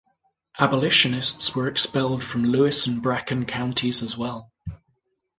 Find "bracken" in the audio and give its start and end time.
3.03-3.45